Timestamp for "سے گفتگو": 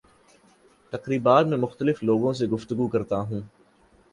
2.33-2.87